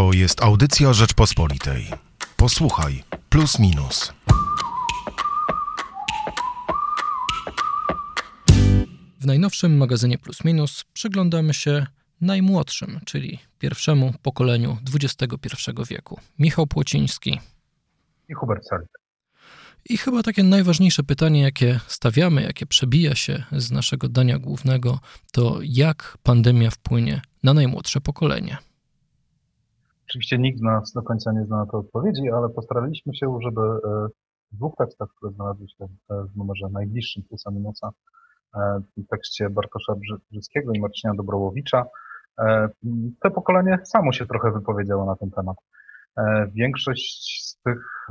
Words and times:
To 0.00 0.12
jest 0.12 0.42
audycja 0.42 0.92
Rzeczpospolitej. 0.92 1.86
Posłuchaj, 2.36 3.04
plus 3.28 3.58
minus. 3.58 4.12
W 9.20 9.26
najnowszym 9.26 9.76
magazynie 9.76 10.18
Plus 10.18 10.44
Minus 10.44 10.84
przyglądamy 10.92 11.54
się 11.54 11.86
najmłodszym, 12.20 13.00
czyli 13.04 13.38
pierwszemu 13.58 14.14
pokoleniu 14.22 14.76
XXI 14.94 15.70
wieku. 15.88 16.20
Michał 16.38 16.66
Płociński 16.66 17.40
i 18.28 18.34
Hubert 18.34 18.66
Salik. 18.66 18.90
I 19.88 19.96
chyba 19.96 20.22
takie 20.22 20.42
najważniejsze 20.42 21.02
pytanie, 21.02 21.40
jakie 21.40 21.80
stawiamy, 21.86 22.42
jakie 22.42 22.66
przebija 22.66 23.14
się 23.14 23.44
z 23.52 23.70
naszego 23.70 24.08
dania 24.08 24.38
głównego, 24.38 25.00
to 25.32 25.58
jak 25.62 26.18
pandemia 26.22 26.70
wpłynie 26.70 27.22
na 27.42 27.54
najmłodsze 27.54 28.00
pokolenie. 28.00 28.69
Oczywiście 30.10 30.38
nikt 30.38 30.58
z 30.58 30.62
nas 30.62 30.92
do 30.92 31.02
końca 31.02 31.32
nie 31.32 31.44
zna 31.44 31.56
na 31.56 31.66
to 31.66 31.78
odpowiedzi, 31.78 32.30
ale 32.30 32.48
postaraliśmy 32.48 33.14
się, 33.14 33.38
żeby 33.42 33.60
e, 33.60 34.08
w 34.52 34.56
dwóch 34.56 34.74
tekstach, 34.76 35.08
które 35.16 35.32
znalazły 35.32 35.68
się 35.68 35.86
w 36.08 36.36
numerze 36.36 36.68
najbliższym 36.72 37.22
Plusa 37.22 37.50
Minusa, 37.50 37.90
e, 38.54 38.80
w 38.96 39.06
tekście 39.10 39.50
Bartosza 39.50 39.94
Brzyskiego 40.30 40.72
i 40.72 40.80
Marcina 40.80 41.14
Dobrołowicza, 41.14 41.84
e, 42.38 42.68
to 43.22 43.30
pokolenie 43.30 43.78
samo 43.84 44.12
się 44.12 44.26
trochę 44.26 44.52
wypowiedziało 44.52 45.04
na 45.06 45.16
ten 45.16 45.30
temat. 45.30 45.56
Większość 46.54 47.42
z 47.42 47.56
tych 47.62 48.06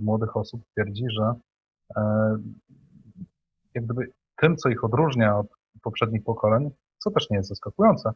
młodych 0.00 0.36
osób 0.36 0.62
twierdzi, 0.72 1.04
że 1.10 1.34
jak 3.74 3.84
gdyby 3.84 4.10
tym, 4.36 4.56
co 4.56 4.68
ich 4.68 4.84
odróżnia 4.84 5.38
od 5.38 5.46
poprzednich 5.82 6.24
pokoleń, 6.24 6.70
co 6.98 7.10
też 7.10 7.30
nie 7.30 7.36
jest 7.36 7.48
zaskakujące, 7.48 8.12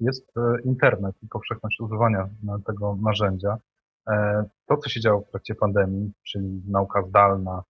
jest 0.00 0.36
e, 0.36 0.40
internet 0.64 1.16
i 1.22 1.28
powszechność 1.28 1.80
używania 1.80 2.28
tego 2.66 2.96
narzędzia. 3.02 3.58
E, 4.08 4.44
to, 4.66 4.76
co 4.76 4.88
się 4.88 5.00
działo 5.00 5.20
w 5.20 5.30
trakcie 5.30 5.54
pandemii, 5.54 6.12
czyli 6.22 6.62
nauka 6.68 7.02
zdalna, 7.02 7.62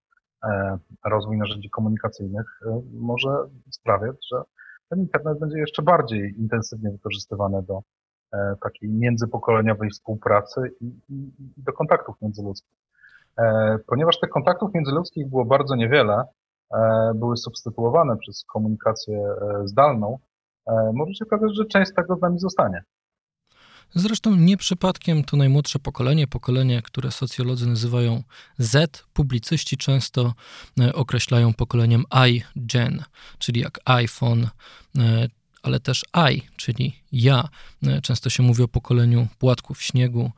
e, 0.44 0.78
rozwój 1.05 1.38
narzędzi 1.38 1.70
komunikacyjnych, 1.70 2.60
może 2.92 3.28
sprawiać, 3.70 4.16
że 4.32 4.42
ten 4.88 5.00
internet 5.00 5.38
będzie 5.38 5.58
jeszcze 5.58 5.82
bardziej 5.82 6.34
intensywnie 6.38 6.90
wykorzystywany 6.90 7.62
do 7.62 7.80
takiej 8.62 8.90
międzypokoleniowej 8.90 9.90
współpracy 9.90 10.60
i, 10.80 10.86
i, 10.86 11.14
i 11.58 11.62
do 11.62 11.72
kontaktów 11.72 12.16
międzyludzkich. 12.22 12.78
Ponieważ 13.86 14.20
tych 14.20 14.30
kontaktów 14.30 14.74
międzyludzkich 14.74 15.28
było 15.28 15.44
bardzo 15.44 15.77
niewiele, 15.77 16.24
były 17.14 17.36
substytuowane 17.36 18.16
przez 18.16 18.44
komunikację 18.44 19.34
zdalną, 19.64 20.18
może 20.94 21.14
się 21.14 21.25
okazać, 21.25 21.56
że 21.56 21.64
część 21.64 21.91
tego 21.97 22.16
z 22.16 22.20
nami 22.20 22.39
zostanie. 22.39 22.83
Zresztą 23.94 24.36
nie 24.36 24.56
przypadkiem 24.56 25.25
to 25.25 25.36
najmłodsze 25.36 25.78
pokolenie, 25.78 26.27
pokolenie, 26.27 26.83
które 26.83 27.11
socjolodzy 27.11 27.67
nazywają 27.67 28.22
Z, 28.58 29.05
publicyści 29.12 29.77
często 29.77 30.34
e, 30.80 30.92
określają 30.92 31.55
pokoleniem 31.55 32.05
I-Gen, 32.28 33.02
czyli 33.39 33.61
jak 33.61 33.78
iPhone, 33.84 34.48
e, 34.98 35.28
ale 35.62 35.80
też 35.80 36.05
I, 36.33 36.42
czyli 36.56 37.02
ja. 37.12 37.48
Często 38.02 38.30
się 38.30 38.42
mówi 38.42 38.62
o 38.62 38.69
pokoleniu 38.69 39.27
płatków 39.39 39.83
śniegu. 39.83 40.30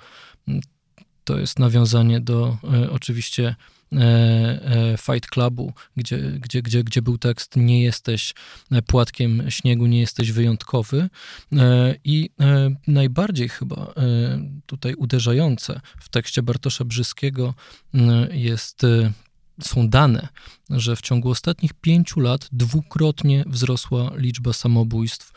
To 1.25 1.39
jest 1.39 1.59
nawiązanie 1.59 2.21
do 2.21 2.57
oczywiście 2.91 3.55
E, 3.97 4.93
e, 4.93 4.97
Fight 4.97 5.31
Clubu, 5.31 5.73
gdzie, 5.97 6.19
gdzie, 6.19 6.63
gdzie, 6.63 6.85
gdzie 6.85 7.03
był 7.03 7.19
tekst 7.19 7.57
Nie 7.57 7.83
jesteś 7.83 8.35
płatkiem 8.87 9.51
śniegu, 9.51 9.87
nie 9.87 10.01
jesteś 10.01 10.33
wyjątkowy. 10.33 11.09
E, 11.53 11.95
I 12.05 12.31
najbardziej 12.87 13.49
chyba 13.49 13.95
tutaj 14.67 14.95
uderzające 14.95 15.81
w 16.01 16.09
tekście 16.09 16.43
Bartosza 16.43 16.85
Brzyskiego 16.85 17.55
jest 18.31 18.83
są 19.63 19.89
dane, 19.89 20.29
że 20.71 20.97
w 20.97 21.01
ciągu 21.01 21.31
ostatnich 21.31 21.75
pięciu 21.75 22.21
lat 22.21 22.49
dwukrotnie 22.53 23.45
wzrosła 23.47 24.11
liczba 24.17 24.53
samobójstw 24.53 25.33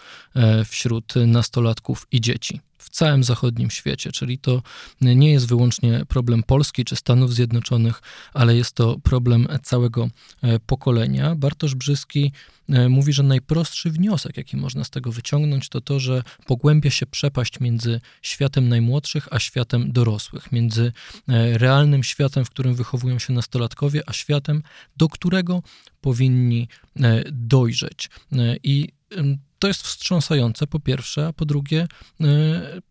wśród 0.65 1.13
nastolatków 1.27 2.07
i 2.11 2.21
dzieci 2.21 2.59
całym 2.95 3.23
zachodnim 3.23 3.69
świecie, 3.71 4.11
czyli 4.11 4.37
to 4.37 4.61
nie 5.01 5.31
jest 5.31 5.47
wyłącznie 5.47 6.05
problem 6.07 6.43
Polski 6.43 6.85
czy 6.85 6.95
Stanów 6.95 7.33
Zjednoczonych, 7.33 8.01
ale 8.33 8.55
jest 8.55 8.73
to 8.73 8.99
problem 8.99 9.47
całego 9.63 10.07
e, 10.41 10.59
pokolenia. 10.59 11.35
Bartosz 11.35 11.75
Brzyski 11.75 12.31
e, 12.69 12.89
mówi, 12.89 13.13
że 13.13 13.23
najprostszy 13.23 13.91
wniosek, 13.91 14.37
jaki 14.37 14.57
można 14.57 14.83
z 14.83 14.89
tego 14.89 15.11
wyciągnąć, 15.11 15.69
to 15.69 15.81
to, 15.81 15.99
że 15.99 16.23
pogłębia 16.45 16.89
się 16.89 17.05
przepaść 17.05 17.59
między 17.59 18.01
światem 18.21 18.69
najmłodszych 18.69 19.27
a 19.31 19.39
światem 19.39 19.91
dorosłych, 19.91 20.51
między 20.51 20.91
e, 21.27 21.57
realnym 21.57 22.03
światem, 22.03 22.45
w 22.45 22.49
którym 22.49 22.75
wychowują 22.75 23.19
się 23.19 23.33
nastolatkowie, 23.33 24.01
a 24.05 24.13
światem, 24.13 24.63
do 24.97 25.09
którego 25.09 25.63
powinni 26.01 26.67
dojrzeć. 27.31 28.09
I 28.63 28.89
to 29.65 29.69
jest 29.69 29.83
wstrząsające, 29.83 30.67
po 30.67 30.79
pierwsze, 30.79 31.27
a 31.27 31.33
po 31.33 31.45
drugie, 31.45 31.87
y, 32.21 32.25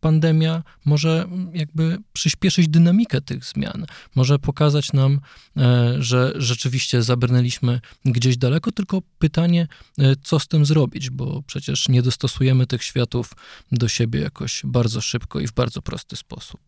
pandemia 0.00 0.62
może 0.84 1.24
jakby 1.52 1.98
przyspieszyć 2.12 2.68
dynamikę 2.68 3.20
tych 3.20 3.44
zmian, 3.44 3.86
może 4.16 4.38
pokazać 4.38 4.92
nam, 4.92 5.12
y, 5.12 5.60
że 6.02 6.32
rzeczywiście 6.36 7.02
zabrnęliśmy 7.02 7.80
gdzieś 8.04 8.36
daleko, 8.36 8.72
tylko 8.72 9.00
pytanie, 9.18 9.68
y, 9.98 10.16
co 10.22 10.38
z 10.38 10.48
tym 10.48 10.64
zrobić, 10.64 11.10
bo 11.10 11.42
przecież 11.46 11.88
nie 11.88 12.02
dostosujemy 12.02 12.66
tych 12.66 12.82
światów 12.82 13.32
do 13.72 13.88
siebie 13.88 14.20
jakoś 14.20 14.62
bardzo 14.64 15.00
szybko 15.00 15.40
i 15.40 15.46
w 15.46 15.52
bardzo 15.52 15.82
prosty 15.82 16.16
sposób. 16.16 16.60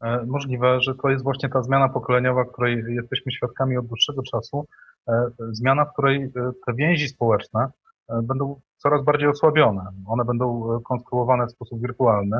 E, 0.00 0.26
możliwe, 0.26 0.80
że 0.80 0.94
to 0.94 1.08
jest 1.08 1.24
właśnie 1.24 1.48
ta 1.48 1.62
zmiana 1.62 1.88
pokoleniowa, 1.88 2.44
której 2.44 2.84
jesteśmy 2.88 3.32
świadkami 3.32 3.76
od 3.76 3.86
dłuższego 3.86 4.22
czasu. 4.22 4.66
E, 5.08 5.26
zmiana, 5.50 5.84
w 5.84 5.92
której 5.92 6.22
e, 6.22 6.30
te 6.66 6.74
więzi 6.74 7.08
społeczne 7.08 7.68
będą 8.08 8.60
coraz 8.76 9.04
bardziej 9.04 9.28
osłabione. 9.28 9.86
One 10.06 10.24
będą 10.24 10.76
e, 10.76 10.80
konstruowane 10.84 11.46
w 11.46 11.50
sposób 11.50 11.80
wirtualny. 11.80 12.38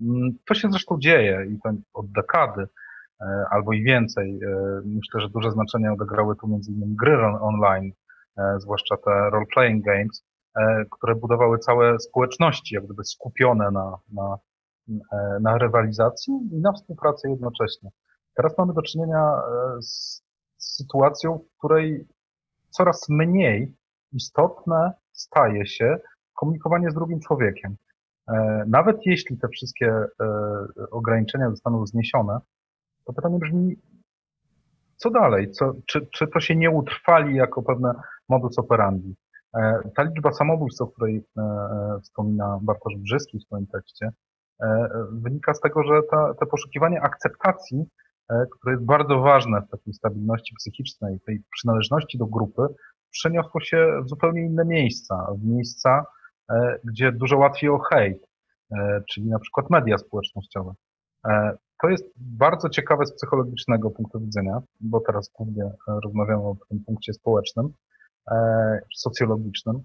Mm, 0.00 0.38
to 0.48 0.54
się 0.54 0.68
zresztą 0.70 0.98
dzieje 0.98 1.46
i 1.50 1.60
to 1.60 1.70
od 1.94 2.12
dekady 2.12 2.66
e, 3.20 3.44
albo 3.50 3.72
i 3.72 3.82
więcej. 3.82 4.40
Myślę, 4.84 5.20
że 5.20 5.28
duże 5.28 5.50
znaczenie 5.50 5.92
odegrały 5.92 6.36
tu 6.36 6.48
między 6.48 6.72
innymi 6.72 6.96
gry 6.96 7.16
online, 7.40 7.92
zwłaszcza 8.58 8.96
te 8.96 9.10
role-playing 9.10 9.82
games, 9.84 10.24
które 10.90 11.14
budowały 11.14 11.58
całe 11.58 11.98
społeczności, 11.98 12.74
jak 12.74 12.84
gdyby 12.84 13.04
skupione 13.04 13.70
na, 13.70 13.98
na, 14.12 14.38
na 15.40 15.58
rywalizacji 15.58 16.34
i 16.52 16.60
na 16.60 16.72
współpracy 16.72 17.30
jednocześnie. 17.30 17.90
Teraz 18.34 18.58
mamy 18.58 18.74
do 18.74 18.82
czynienia 18.82 19.32
z 19.80 20.22
sytuacją, 20.58 21.38
w 21.38 21.58
której 21.58 22.08
coraz 22.70 23.08
mniej 23.08 23.74
istotne 24.12 24.92
staje 25.20 25.66
się 25.66 25.98
komunikowanie 26.34 26.90
z 26.90 26.94
drugim 26.94 27.20
człowiekiem. 27.20 27.76
E, 28.28 28.64
nawet 28.68 29.06
jeśli 29.06 29.38
te 29.38 29.48
wszystkie 29.48 29.86
e, 29.86 30.06
ograniczenia 30.90 31.50
zostaną 31.50 31.86
zniesione, 31.86 32.38
to 33.04 33.12
pytanie 33.12 33.38
brzmi, 33.38 33.76
co 34.96 35.10
dalej? 35.10 35.50
Co, 35.50 35.72
czy, 35.86 36.06
czy 36.06 36.26
to 36.26 36.40
się 36.40 36.56
nie 36.56 36.70
utrwali 36.70 37.36
jako 37.36 37.62
pewne 37.62 37.94
modus 38.28 38.58
operandi? 38.58 39.14
E, 39.56 39.80
ta 39.96 40.02
liczba 40.02 40.32
samobójstw, 40.32 40.82
o 40.82 40.86
której 40.86 41.24
wspomina 42.02 42.58
Bartosz 42.62 42.96
Brzyski 42.96 43.38
w 43.38 43.42
swoim 43.42 43.66
tekście, 43.66 44.10
wynika 45.12 45.54
z 45.54 45.60
tego, 45.60 45.82
że 45.82 46.02
ta, 46.10 46.34
te 46.34 46.46
poszukiwanie 46.46 47.02
akceptacji, 47.02 47.84
które 48.50 48.72
jest 48.72 48.84
bardzo 48.84 49.20
ważne 49.20 49.62
w 49.62 49.70
takiej 49.70 49.94
stabilności 49.94 50.54
psychicznej, 50.54 51.20
tej 51.20 51.42
przynależności 51.52 52.18
do 52.18 52.26
grupy, 52.26 52.62
przeniosło 53.10 53.60
się 53.60 54.00
w 54.04 54.08
zupełnie 54.08 54.42
inne 54.42 54.64
miejsca, 54.64 55.26
w 55.38 55.44
miejsca, 55.44 56.06
e, 56.50 56.78
gdzie 56.84 57.12
dużo 57.12 57.38
łatwiej 57.38 57.70
o 57.70 57.78
hejt, 57.78 58.26
e, 58.72 59.02
czyli 59.10 59.28
na 59.28 59.38
przykład 59.38 59.70
media 59.70 59.98
społecznościowe. 59.98 60.72
E, 61.26 61.56
to 61.82 61.88
jest 61.88 62.04
bardzo 62.16 62.68
ciekawe 62.68 63.06
z 63.06 63.12
psychologicznego 63.12 63.90
punktu 63.90 64.20
widzenia, 64.20 64.62
bo 64.80 65.00
teraz 65.00 65.30
głównie 65.34 65.70
rozmawiamy 66.04 66.42
o 66.42 66.56
tym 66.68 66.84
punkcie 66.86 67.12
społecznym, 67.12 67.72
socjologicznym. 68.96 69.82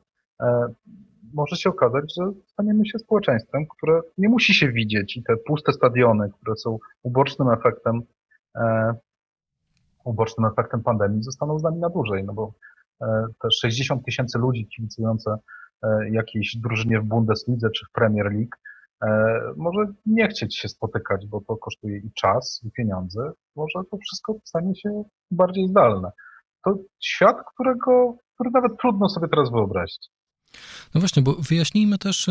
Może 1.33 1.55
się 1.55 1.69
okazać, 1.69 2.15
że 2.15 2.31
staniemy 2.47 2.85
się 2.85 2.99
społeczeństwem, 2.99 3.65
które 3.67 4.01
nie 4.17 4.29
musi 4.29 4.53
się 4.53 4.71
widzieć 4.71 5.17
i 5.17 5.23
te 5.23 5.37
puste 5.37 5.73
stadiony, 5.73 6.29
które 6.29 6.55
są 6.55 6.79
ubocznym 7.03 7.49
efektem 7.49 8.01
ubocznym 10.05 10.51
efektem 10.51 10.83
pandemii 10.83 11.23
zostaną 11.23 11.59
z 11.59 11.63
nami 11.63 11.79
na 11.79 11.89
dłużej, 11.89 12.23
no 12.23 12.33
bo 12.33 12.53
te 13.41 13.51
60 13.61 14.05
tysięcy 14.05 14.39
ludzi 14.39 14.67
kibicujące 14.75 15.37
e, 15.83 16.09
jakiejś 16.11 16.57
drużynie 16.57 16.99
w 16.99 17.03
Bundeslidze 17.03 17.69
czy 17.69 17.85
w 17.85 17.91
Premier 17.91 18.25
League 18.25 18.55
e, 19.01 19.39
może 19.57 19.93
nie 20.05 20.27
chcieć 20.27 20.57
się 20.57 20.67
spotykać, 20.67 21.27
bo 21.27 21.41
to 21.47 21.57
kosztuje 21.57 21.97
i 21.97 22.11
czas, 22.13 22.61
i 22.63 22.71
pieniądze. 22.71 23.31
Może 23.55 23.79
to 23.91 23.97
wszystko 23.97 24.35
stanie 24.43 24.75
się 24.75 25.03
bardziej 25.31 25.67
zdalne. 25.67 26.11
To 26.65 26.77
świat, 27.03 27.37
którego, 27.53 28.17
który 28.35 28.49
nawet 28.53 28.71
trudno 28.81 29.09
sobie 29.09 29.27
teraz 29.27 29.51
wyobrazić. 29.51 30.09
No 30.95 30.99
właśnie, 31.01 31.23
bo 31.23 31.33
wyjaśnijmy 31.49 31.97
też, 31.97 32.29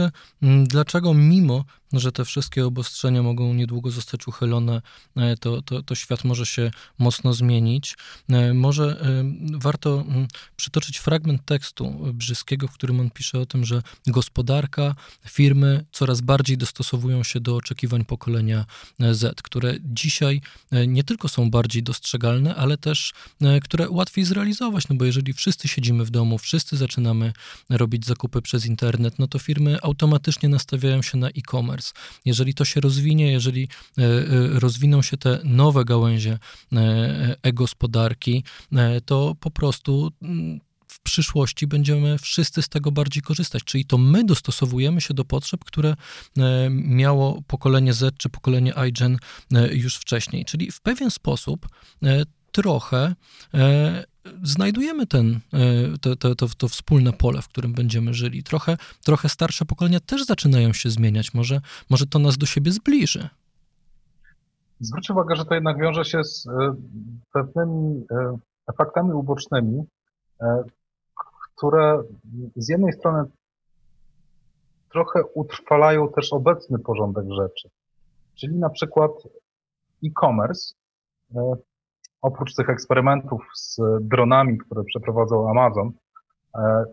dlaczego 0.65 1.15
mimo 1.15 1.65
że 2.01 2.13
te 2.13 2.25
wszystkie 2.25 2.67
obostrzenia 2.67 3.23
mogą 3.23 3.55
niedługo 3.55 3.91
zostać 3.91 4.29
uchylone, 4.29 4.83
to, 5.41 5.63
to, 5.63 5.83
to 5.83 5.95
świat 5.95 6.25
może 6.25 6.47
się 6.47 6.71
mocno 6.99 7.33
zmienić. 7.33 7.97
Może 8.55 9.07
warto 9.55 10.05
mm, 10.09 10.29
przytoczyć 10.57 10.99
fragment 10.99 11.45
tekstu 11.45 12.13
Brzyskiego, 12.13 12.69
w 12.69 12.73
którym 12.73 13.01
on 13.01 13.11
pisze 13.11 13.41
o 13.41 13.47
tym, 13.47 13.65
że 13.65 13.83
gospodarka, 14.07 14.95
firmy 15.29 15.85
coraz 15.93 16.21
bardziej 16.21 16.59
dostosowują 16.59 17.23
się 17.23 17.41
do 17.41 17.57
oczekiwań 17.57 18.05
pokolenia 18.05 18.65
Z, 19.13 19.43
które 19.43 19.75
dzisiaj 19.81 20.41
nie 20.87 21.05
tylko 21.05 21.29
są 21.29 21.51
bardziej 21.51 21.83
dostrzegalne, 21.83 22.55
ale 22.55 22.79
też 22.79 23.13
które 23.63 23.91
łatwiej 23.91 24.25
zrealizować, 24.25 24.89
no 24.89 24.97
bo 24.97 25.05
jeżeli 25.05 25.33
wszyscy 25.33 25.69
siedzimy 25.69 26.05
w 26.05 26.11
domu, 26.11 26.39
wszyscy 26.39 26.77
zaczynamy 26.77 27.33
robić 27.71 28.07
zakupy 28.07 28.43
przez 28.43 28.67
internet, 28.67 29.19
no 29.19 29.27
to 29.27 29.39
firmy 29.39 29.79
automatycznie 29.83 30.49
nastawiają 30.49 31.03
się 31.03 31.19
na 31.19 31.29
e-commerce. 31.29 31.84
Jeżeli 32.25 32.55
to 32.55 32.65
się 32.65 32.81
rozwinie, 32.81 33.33
jeżeli 33.33 33.69
e, 33.99 34.03
e, 34.03 34.25
rozwiną 34.61 35.03
się 35.03 35.17
te 35.17 35.39
nowe 35.45 35.85
gałęzie 35.85 36.39
e, 36.73 37.37
e-gospodarki, 37.43 38.45
to 39.05 39.37
po 39.41 39.51
prostu 39.51 40.11
mm, 40.23 40.61
w 40.89 41.01
przyszłości 41.01 41.67
będziemy 41.67 42.19
wszyscy 42.19 42.63
z 42.63 42.69
tego 42.69 42.93
bardziej 42.93 43.23
korzystać. 43.23 43.65
Czyli 43.65 43.85
to 43.85 43.99
my 43.99 44.25
dostosowujemy 44.25 45.01
się 45.01 45.15
do 45.15 45.25
potrzeb, 45.25 45.65
które 45.65 45.97
miało 46.71 47.43
pokolenie 47.47 47.93
Z 47.93 48.17
czy 48.17 48.29
pokolenie 48.29 48.75
iGen 48.75 49.19
już 49.71 49.97
wcześniej. 49.97 50.45
Czyli 50.45 50.71
w 50.71 50.81
pewien 50.81 51.11
sposób 51.11 51.69
trochę 52.53 53.15
znajdujemy 54.43 55.07
ten, 55.07 55.41
e, 55.53 55.99
to, 56.01 56.17
to, 56.17 56.35
to, 56.35 56.47
to, 56.59 56.69
wspólne 56.69 57.13
pole, 57.13 57.43
w 57.43 57.49
którym 57.49 57.73
będziemy 57.73 58.15
żyli. 58.15 58.43
Trochę, 58.43 58.77
trochę 59.05 59.29
starsze 59.29 59.65
pokolenia 59.65 60.01
też 60.01 60.25
zaczynają 60.25 60.73
się 60.73 60.91
zmieniać. 60.91 61.35
Może, 61.35 61.61
może 61.91 62.07
to 62.07 62.19
nas 62.19 62.39
do 62.39 62.47
siebie 62.47 62.73
zbliży. 62.73 63.29
Zwróć 64.81 65.11
uwagę, 65.11 65.37
że 65.37 65.45
to 65.45 65.55
jednak 65.55 65.79
wiąże 65.79 66.05
się 66.05 66.25
z 66.25 66.47
e, 66.47 66.75
pewnymi 67.33 68.07
e, 68.11 68.39
efektami 68.67 69.13
ubocznymi, 69.13 69.85
które 71.57 72.03
z 72.57 72.69
jednej 72.69 72.93
strony 72.93 73.25
trochę 74.93 75.25
utrwalają 75.35 76.09
też 76.09 76.33
obecny 76.33 76.79
porządek 76.79 77.25
rzeczy. 77.41 77.69
Czyli 78.35 78.57
na 78.57 78.71
przykład 78.71 79.11
e-commerce 80.05 80.75
oprócz 82.25 82.55
tych 82.55 82.71
eksperymentów 82.71 83.43
z 83.55 83.81
dronami, 84.01 84.59
które 84.59 84.85
przeprowadzał 84.85 85.49
Amazon, 85.49 85.93
e, 86.55 86.85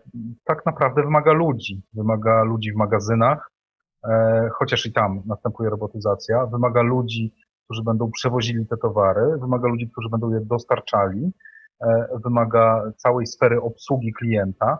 tak 0.44 0.66
naprawdę 0.66 1.02
wymaga 1.02 1.32
ludzi. 1.32 1.82
Wymaga 1.94 2.42
ludzi 2.42 2.72
w 2.72 2.76
magazynach, 2.76 3.50
e, 4.04 4.48
chociaż 4.58 4.86
i 4.86 4.92
tam 4.92 5.22
następuje 5.26 5.70
robotyzacja. 5.70 6.46
Wymaga 6.46 6.82
ludzi, 6.82 7.34
którzy 7.64 7.82
będą 7.82 8.10
przewozili 8.10 8.66
te 8.66 8.76
towary, 8.76 9.38
wymaga 9.40 9.68
ludzi, 9.68 9.90
którzy 9.90 10.08
będą 10.08 10.30
je 10.30 10.40
dostarczali, 10.40 11.32
e, 11.80 12.06
wymaga 12.24 12.92
całej 12.96 13.26
sfery 13.26 13.62
obsługi 13.62 14.12
klienta. 14.12 14.78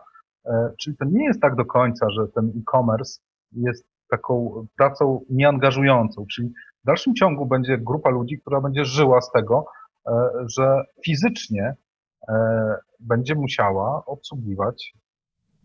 Czyli 0.79 0.97
to 0.97 1.05
nie 1.05 1.25
jest 1.25 1.41
tak 1.41 1.55
do 1.55 1.65
końca, 1.65 2.09
że 2.09 2.27
ten 2.27 2.45
e-commerce 2.45 3.21
jest 3.51 3.85
taką 4.09 4.65
pracą 4.77 5.19
nieangażującą, 5.29 6.25
czyli 6.31 6.53
w 6.83 6.85
dalszym 6.85 7.15
ciągu 7.15 7.45
będzie 7.45 7.77
grupa 7.77 8.09
ludzi, 8.09 8.39
która 8.39 8.61
będzie 8.61 8.85
żyła 8.85 9.21
z 9.21 9.31
tego, 9.31 9.65
że 10.45 10.83
fizycznie 11.05 11.75
e, 12.29 12.75
będzie 12.99 13.35
musiała 13.35 14.05
obsługiwać 14.05 14.93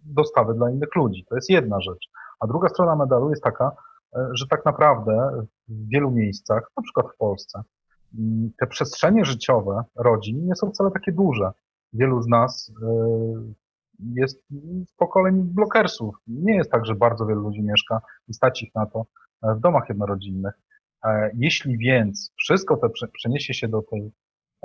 dostawy 0.04 0.54
dla 0.54 0.70
innych 0.70 0.96
ludzi. 0.96 1.24
To 1.28 1.34
jest 1.34 1.50
jedna 1.50 1.80
rzecz. 1.80 2.08
A 2.40 2.46
druga 2.46 2.68
strona 2.68 2.96
medalu 2.96 3.30
jest 3.30 3.42
taka, 3.42 3.72
e, 4.16 4.28
że 4.32 4.46
tak 4.46 4.64
naprawdę 4.64 5.42
w 5.68 5.88
wielu 5.88 6.10
miejscach, 6.10 6.70
na 6.76 6.82
przykład 6.82 7.06
w 7.14 7.16
Polsce, 7.16 7.62
te 8.60 8.66
przestrzenie 8.66 9.24
życiowe 9.24 9.84
rodzin 9.96 10.46
nie 10.46 10.56
są 10.56 10.70
wcale 10.70 10.90
takie 10.90 11.12
duże. 11.12 11.50
Wielu 11.92 12.22
z 12.22 12.26
nas 12.26 12.72
jest 14.14 14.42
z 14.86 14.92
pokoleń 14.96 15.42
blokersów. 15.42 16.14
Nie 16.26 16.54
jest 16.56 16.70
tak, 16.70 16.86
że 16.86 16.94
bardzo 16.94 17.26
wielu 17.26 17.40
ludzi 17.40 17.62
mieszka 17.62 18.00
i 18.28 18.34
stać 18.34 18.62
ich 18.62 18.74
na 18.74 18.86
to 18.86 19.04
w 19.42 19.60
domach 19.60 19.88
jednorodzinnych. 19.88 20.54
Jeśli 21.34 21.78
więc 21.78 22.32
wszystko 22.36 22.76
to 22.76 22.90
przeniesie 23.12 23.54
się 23.54 23.68
do 23.68 23.82
tej 23.82 24.12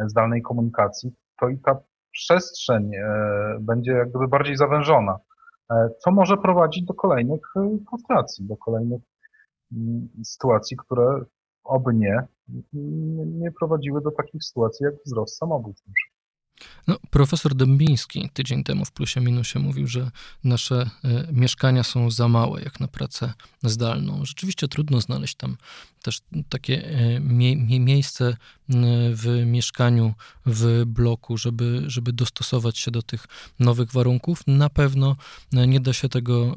zdalnej 0.07 0.41
komunikacji, 0.41 1.13
to 1.39 1.49
i 1.49 1.57
ta 1.59 1.79
przestrzeń 2.11 2.95
e, 2.95 3.57
będzie 3.59 3.91
jak 3.91 4.09
gdyby 4.09 4.27
bardziej 4.27 4.57
zawężona, 4.57 5.17
e, 5.71 5.89
co 5.99 6.11
może 6.11 6.37
prowadzić 6.37 6.85
do 6.85 6.93
kolejnych 6.93 7.41
e, 7.55 7.77
frustracji, 7.89 8.45
do 8.45 8.57
kolejnych 8.57 9.01
mm, 9.71 10.09
sytuacji, 10.23 10.77
które 10.77 11.21
oby 11.63 11.93
nie, 11.93 12.27
nie 13.25 13.51
prowadziły 13.51 14.01
do 14.01 14.11
takich 14.11 14.43
sytuacji 14.43 14.83
jak 14.83 14.95
wzrost 15.05 15.37
samobójstw. 15.37 15.85
No, 16.87 16.97
profesor 17.09 17.55
Dębiński 17.55 18.29
tydzień 18.33 18.63
temu 18.63 18.85
w 18.85 18.91
Plusie 18.91 19.21
Minusie 19.21 19.59
mówił, 19.59 19.87
że 19.87 20.11
nasze 20.43 20.89
e, 21.03 21.27
mieszkania 21.31 21.83
są 21.83 22.11
za 22.11 22.27
małe 22.27 22.61
jak 22.61 22.79
na 22.79 22.87
pracę 22.87 23.33
zdalną. 23.63 24.25
Rzeczywiście 24.25 24.67
trudno 24.67 25.01
znaleźć 25.01 25.35
tam 25.35 25.57
też 26.01 26.21
takie 26.49 26.85
e, 26.85 27.19
mie 27.19 27.79
miejsce 27.79 28.25
e, 28.27 28.35
w 29.13 29.43
mieszkaniu, 29.45 30.13
w 30.45 30.83
bloku, 30.85 31.37
żeby, 31.37 31.83
żeby 31.87 32.13
dostosować 32.13 32.77
się 32.77 32.91
do 32.91 33.01
tych 33.01 33.27
nowych 33.59 33.91
warunków. 33.91 34.41
Na 34.47 34.69
pewno 34.69 35.15
nie 35.51 35.79
da 35.79 35.93
się 35.93 36.09
tego 36.09 36.55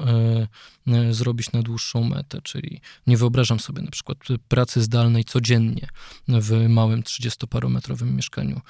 zrobić 1.11 1.53
na 1.53 1.63
dłuższą 1.63 2.05
metę, 2.05 2.43
czyli 2.43 2.81
nie 3.07 3.17
wyobrażam 3.17 3.61
sobie 3.61 3.83
na 3.83 3.91
przykład 3.91 4.19
pracy 4.49 4.83
zdalnej 4.83 5.25
codziennie 5.25 5.89
w 6.29 6.69
małym 6.69 7.03
30-parometrowym 7.03 8.11
mieszkaniu 8.11 8.61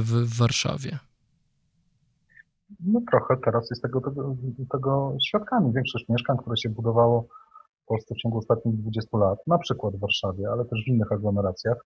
w 0.00 0.36
Warszawie. 0.36 0.57
No 2.80 3.00
trochę 3.10 3.36
teraz 3.44 3.70
jest 3.70 3.82
tego, 3.82 4.00
tego, 4.00 4.36
tego 4.72 5.16
świadkami. 5.26 5.72
Większość 5.72 6.08
mieszkań, 6.08 6.36
które 6.38 6.56
się 6.56 6.68
budowało 6.68 7.22
w 7.84 7.86
Polsce 7.86 8.14
w 8.14 8.18
ciągu 8.18 8.38
ostatnich 8.38 8.76
20 8.76 9.18
lat, 9.18 9.38
na 9.46 9.58
przykład 9.58 9.96
w 9.96 10.00
Warszawie, 10.00 10.50
ale 10.50 10.64
też 10.64 10.84
w 10.84 10.88
innych 10.88 11.12
aglomeracjach, 11.12 11.84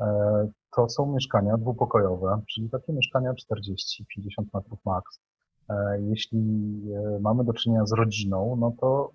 e, 0.00 0.48
to 0.76 0.88
są 0.88 1.12
mieszkania 1.12 1.56
dwupokojowe, 1.56 2.40
czyli 2.54 2.70
takie 2.70 2.92
mieszkania 2.92 3.32
40-50 3.32 4.44
metrów 4.54 4.78
maks. 4.84 5.20
E, 5.68 6.00
jeśli 6.00 6.38
e, 6.94 7.18
mamy 7.20 7.44
do 7.44 7.52
czynienia 7.52 7.86
z 7.86 7.92
rodziną, 7.92 8.56
no 8.60 8.72
to 8.80 9.10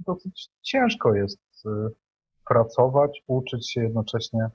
dosyć 0.00 0.48
ciężko 0.62 1.14
jest 1.14 1.38
pracować, 2.48 3.22
uczyć 3.26 3.72
się 3.72 3.82
jednocześnie 3.82 4.50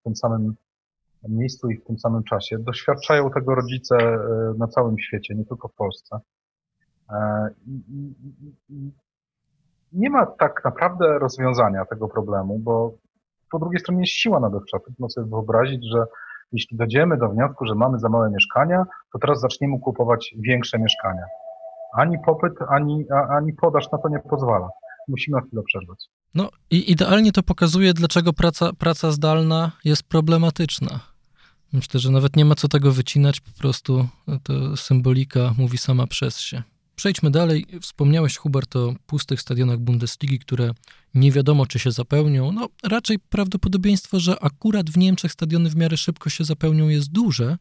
w 0.00 0.02
tym 0.04 0.16
samym 0.16 0.54
miejscu 1.30 1.70
i 1.70 1.78
w 1.78 1.84
tym 1.84 1.98
samym 1.98 2.22
czasie. 2.24 2.58
Doświadczają 2.58 3.30
tego 3.30 3.54
rodzice 3.54 3.96
e, 3.96 4.18
na 4.58 4.68
całym 4.68 4.98
świecie, 4.98 5.34
nie 5.34 5.44
tylko 5.44 5.68
w 5.68 5.74
Polsce. 5.74 6.18
E, 7.10 7.48
nie 9.92 10.10
ma 10.10 10.26
tak 10.26 10.64
naprawdę 10.64 11.18
rozwiązania 11.18 11.84
tego 11.84 12.08
problemu, 12.08 12.58
bo 12.58 12.92
po 13.50 13.58
drugiej 13.58 13.80
stronie 13.80 14.00
jest 14.00 14.12
siła 14.12 14.40
nadawcza. 14.40 14.78
Trudno 14.78 15.10
sobie 15.10 15.30
wyobrazić, 15.30 15.80
że 15.92 16.04
jeśli 16.52 16.76
dojdziemy 16.76 17.16
do 17.16 17.28
wniosku, 17.28 17.66
że 17.66 17.74
mamy 17.74 17.98
za 17.98 18.08
małe 18.08 18.30
mieszkania, 18.30 18.84
to 19.12 19.18
teraz 19.18 19.40
zaczniemy 19.40 19.78
kupować 19.80 20.34
większe 20.38 20.78
mieszkania. 20.78 21.24
Ani 21.92 22.18
popyt, 22.18 22.52
ani, 22.68 23.04
ani 23.30 23.52
podaż 23.52 23.92
na 23.92 23.98
to 23.98 24.08
nie 24.08 24.18
pozwala. 24.18 24.68
Musimy 25.08 25.36
na 25.36 25.46
chwilę 25.46 25.62
przerwać. 25.66 26.04
No 26.34 26.48
i 26.70 26.90
idealnie 26.90 27.32
to 27.32 27.42
pokazuje, 27.42 27.94
dlaczego 27.94 28.32
praca, 28.32 28.70
praca 28.78 29.10
zdalna 29.10 29.72
jest 29.84 30.08
problematyczna. 30.08 31.00
Myślę, 31.76 32.00
że 32.00 32.10
nawet 32.10 32.36
nie 32.36 32.44
ma 32.44 32.54
co 32.54 32.68
tego 32.68 32.92
wycinać, 32.92 33.40
po 33.40 33.50
prostu 33.50 34.08
to 34.42 34.76
symbolika 34.76 35.54
mówi 35.58 35.78
sama 35.78 36.06
przez 36.06 36.40
się. 36.40 36.62
Przejdźmy 36.96 37.30
dalej. 37.30 37.66
Wspomniałeś, 37.80 38.36
Hubert, 38.36 38.76
o 38.76 38.94
pustych 39.06 39.40
stadionach 39.40 39.78
Bundesligi, 39.78 40.38
które 40.38 40.70
nie 41.14 41.32
wiadomo, 41.32 41.66
czy 41.66 41.78
się 41.78 41.92
zapełnią. 41.92 42.52
No, 42.52 42.68
raczej 42.82 43.18
prawdopodobieństwo, 43.18 44.20
że 44.20 44.42
akurat 44.42 44.90
w 44.90 44.98
Niemczech 44.98 45.32
stadiony 45.32 45.70
w 45.70 45.76
miarę 45.76 45.96
szybko 45.96 46.30
się 46.30 46.44
zapełnią, 46.44 46.88
jest 46.88 47.12
duże, 47.12 47.56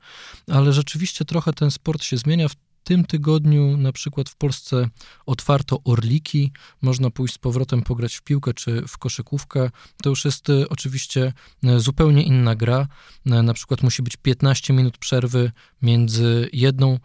ale 0.48 0.74
rzeczywiście 0.74 1.26
trochę 1.26 1.54
ten 1.54 1.72
sport 1.72 2.04
się 2.04 2.18
zmienia. 2.18 2.50
W 2.50 2.56
tym 2.86 3.06
tygodniu 3.06 3.78
na 3.78 3.92
przykład 3.92 4.30
w 4.30 4.36
Polsce 4.36 4.90
otwarto 5.26 5.80
Orliki, 5.84 6.52
można 6.82 7.10
pójść 7.10 7.34
z 7.34 7.38
powrotem 7.38 7.82
pograć 7.82 8.16
w 8.16 8.22
piłkę 8.22 8.54
czy 8.54 8.82
w 8.88 8.98
koszykówkę. 8.98 9.70
To 10.04 10.10
już 10.10 10.26
jest 10.26 10.50
e, 10.50 10.70
oczywiście 10.70 11.34
e, 11.64 11.80
zupełnie 11.80 12.24
inna 12.24 12.56
gra. 12.56 12.88
E, 13.26 13.44
na 13.44 13.54
przykład 13.54 13.84
musi 13.84 14.04
być 14.04 14.18
15 14.18 14.74
minut 14.74 14.98
przerwy 14.98 15.52
między 15.82 16.50
jedną, 16.54 17.00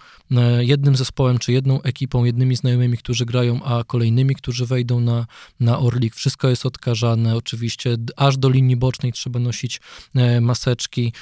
jednym 0.61 0.97
zespołem 0.97 1.39
czy 1.39 1.53
jedną 1.53 1.83
ekipą, 1.83 2.25
jednymi 2.25 2.57
znajomymi, 2.57 2.99
którzy 2.99 3.27
grają, 3.27 3.63
a 3.63 3.85
kolejnymi, 3.85 4.35
którzy 4.35 4.67
wejdą 4.67 5.01
na, 5.01 5.27
na 5.61 5.79
Orlik. 5.79 6.15
Wszystko 6.15 6.49
jest 6.49 6.67
odkażane, 6.67 7.37
oczywiście 7.37 7.97
aż 8.17 8.37
do 8.37 8.49
linii 8.49 8.77
bocznej 8.77 9.13
trzeba 9.13 9.41
nosić 9.41 9.81
maseczki 10.41 11.13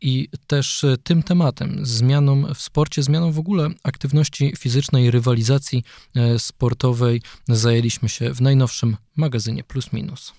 i 0.00 0.28
też 0.46 0.84
tym 1.02 1.22
tematem, 1.22 1.86
zmianą 1.86 2.54
w 2.54 2.62
sporcie, 2.62 3.02
zmianą 3.02 3.32
w 3.32 3.38
ogóle 3.38 3.55
tytule 3.56 3.74
aktywności 3.84 4.52
fizycznej 4.58 5.04
i 5.04 5.10
rywalizacji 5.10 5.82
sportowej 6.38 7.20
zajęliśmy 7.48 8.08
się 8.08 8.34
w 8.34 8.40
najnowszym 8.40 8.96
magazynie 9.16 9.64
Plus 9.64 9.92
Minus. 9.92 10.34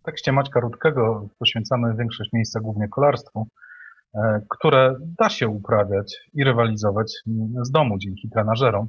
W 0.00 0.02
tekście 0.02 0.32
Maćka 0.32 0.60
Rudkego 0.60 1.28
poświęcamy 1.38 1.94
większość 1.96 2.30
miejsca 2.32 2.60
głównie 2.60 2.88
kolarstwu, 2.88 3.46
które 4.48 4.94
da 5.18 5.28
się 5.28 5.48
uprawiać 5.48 6.16
i 6.34 6.44
rywalizować 6.44 7.12
z 7.62 7.70
domu 7.70 7.98
dzięki 7.98 8.28
trenażerom. 8.30 8.88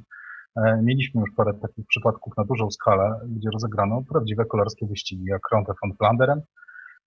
E, 0.56 0.80
mieliśmy 0.82 1.20
już 1.20 1.30
parę 1.36 1.52
takich 1.62 1.86
przypadków 1.86 2.32
na 2.36 2.44
dużą 2.44 2.70
skalę, 2.70 3.20
gdzie 3.28 3.48
rozegrano 3.52 4.02
prawdziwe 4.12 4.44
kolarskie 4.44 4.86
wyścigi, 4.86 5.24
jak 5.24 5.40
Ronde 5.52 5.72
von 5.82 5.96
Flanderen, 5.96 6.40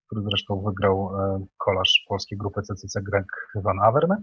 który 0.06 0.22
zresztą 0.22 0.62
wygrał 0.62 1.10
e, 1.18 1.46
kolarz 1.58 2.04
polskiej 2.08 2.38
grupy 2.38 2.62
CCC 2.62 3.02
Greg 3.02 3.26
van 3.54 3.80
Averne, 3.80 4.16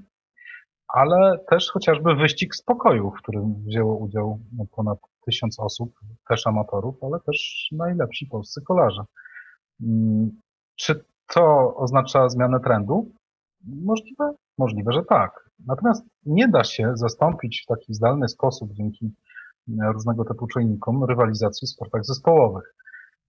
ale 0.94 1.40
też 1.50 1.72
chociażby 1.72 2.16
wyścig 2.16 2.56
spokoju, 2.56 3.12
w 3.12 3.22
którym 3.22 3.56
wzięło 3.66 3.98
udział 3.98 4.40
ponad 4.72 4.98
tysiąc 5.26 5.60
osób, 5.60 5.94
też 6.30 6.48
amatorów, 6.48 7.04
ale 7.04 7.20
też 7.20 7.70
najlepsi 7.72 8.26
polscy 8.26 8.62
kolarze. 8.62 9.04
Mm, 9.82 10.32
czy 10.76 11.04
to 11.34 11.76
oznacza 11.76 12.30
zmianę 12.30 12.60
trendu? 12.60 13.12
Możliwe, 13.66 14.34
możliwe, 14.58 14.94
że 14.94 15.04
tak. 15.04 15.50
Natomiast 15.68 16.06
nie 16.26 16.48
da 16.48 16.64
się 16.64 16.92
zastąpić 16.96 17.64
w 17.64 17.66
taki 17.66 17.94
zdalny 17.94 18.28
sposób 18.28 18.74
dzięki 18.74 19.06
e, 19.70 19.92
różnego 19.94 20.26
typu 20.26 20.48
czujnikom 20.48 21.04
rywalizacji 21.04 21.66
w 21.68 21.70
sportach 21.70 22.06
zespołowych. 22.06 22.76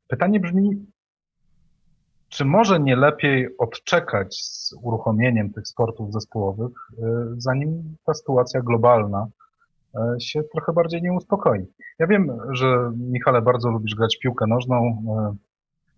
Pytanie 0.09 0.41
brzmi, 0.41 0.87
czy 2.33 2.45
może 2.45 2.81
nie 2.81 2.97
lepiej 2.97 3.49
odczekać 3.59 4.37
z 4.37 4.75
uruchomieniem 4.83 5.53
tych 5.53 5.69
sportów 5.69 6.13
zespołowych, 6.13 6.73
e, 6.99 7.05
zanim 7.37 7.97
ta 8.07 8.15
sytuacja 8.15 8.61
globalna 8.61 9.27
e, 9.95 10.21
się 10.21 10.43
trochę 10.43 10.73
bardziej 10.73 11.03
nie 11.03 11.13
uspokoi? 11.13 11.67
Ja 11.99 12.07
wiem, 12.07 12.39
że 12.51 12.93
Michale 12.97 13.43
bardzo 13.43 13.71
lubisz 13.71 13.95
grać 13.95 14.17
w 14.17 14.23
piłkę 14.23 14.47
nożną, 14.47 15.05